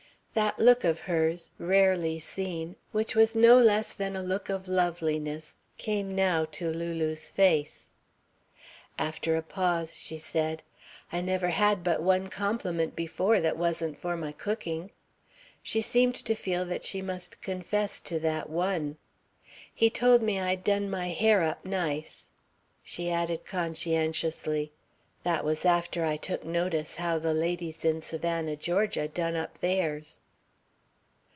[0.33, 5.57] That look of hers, rarely seen, which was no less than a look of loveliness,
[5.77, 7.91] came now to Lulu's face.
[8.97, 10.63] After a pause she said:
[11.11, 14.91] "I never had but one compliment before that wasn't for my cooking."
[15.61, 18.95] She seemed to feel that she must confess to that one.
[19.75, 22.29] "He told me I done my hair up nice."
[22.85, 24.71] She added conscientiously:
[25.25, 30.19] "That was after I took notice how the ladies in Savannah, Georgia, done up theirs."